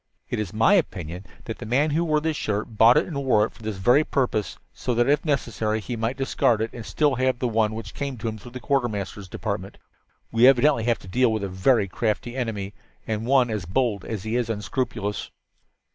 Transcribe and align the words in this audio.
It 0.31 0.39
is 0.39 0.51
my 0.51 0.73
opinion 0.73 1.27
that 1.45 1.59
the 1.59 1.65
man 1.67 1.91
who 1.91 2.03
wore 2.03 2.19
this 2.19 2.35
shirt 2.35 2.75
bought 2.75 2.97
it 2.97 3.05
and 3.05 3.23
wore 3.23 3.45
it 3.45 3.53
for 3.53 3.61
this 3.61 3.77
very 3.77 4.03
purpose, 4.03 4.57
so 4.73 4.95
that, 4.95 5.07
if 5.07 5.23
necessary, 5.23 5.79
he 5.79 5.95
might 5.95 6.17
discard 6.17 6.59
it 6.59 6.71
and 6.73 6.83
still 6.83 7.13
have 7.13 7.37
the 7.37 7.47
one 7.47 7.75
which 7.75 7.93
came 7.93 8.17
to 8.17 8.27
him 8.27 8.39
through 8.39 8.53
the 8.53 8.59
Quartermaster's 8.59 9.27
Department. 9.27 9.77
We 10.31 10.47
evidently 10.47 10.85
have 10.85 10.97
to 10.97 11.07
deal 11.07 11.31
with 11.31 11.43
a 11.43 11.49
very 11.49 11.87
crafty 11.87 12.35
enemy, 12.35 12.73
and 13.05 13.27
one 13.27 13.51
as 13.51 13.65
bold 13.65 14.03
as 14.03 14.23
he 14.23 14.35
is 14.37 14.49
unscrupulous. 14.49 15.29